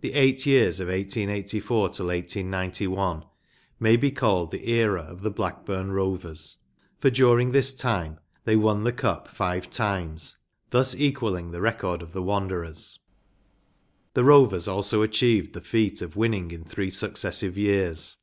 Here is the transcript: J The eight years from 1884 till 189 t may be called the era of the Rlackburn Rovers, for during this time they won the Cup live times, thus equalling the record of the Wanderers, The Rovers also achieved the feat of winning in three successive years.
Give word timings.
J 0.00 0.08
The 0.08 0.14
eight 0.14 0.46
years 0.46 0.78
from 0.78 0.86
1884 0.88 1.88
till 1.90 2.06
189 2.06 2.70
t 2.70 3.22
may 3.78 3.96
be 3.96 4.10
called 4.10 4.50
the 4.50 4.66
era 4.70 5.02
of 5.02 5.20
the 5.20 5.30
Rlackburn 5.30 5.92
Rovers, 5.92 6.56
for 7.00 7.10
during 7.10 7.52
this 7.52 7.74
time 7.74 8.18
they 8.44 8.56
won 8.56 8.84
the 8.84 8.94
Cup 8.94 9.28
live 9.38 9.68
times, 9.68 10.38
thus 10.70 10.94
equalling 10.94 11.50
the 11.50 11.60
record 11.60 12.00
of 12.00 12.14
the 12.14 12.22
Wanderers, 12.22 12.98
The 14.14 14.24
Rovers 14.24 14.66
also 14.66 15.02
achieved 15.02 15.52
the 15.52 15.60
feat 15.60 16.00
of 16.00 16.16
winning 16.16 16.50
in 16.50 16.64
three 16.64 16.88
successive 16.90 17.58
years. 17.58 18.16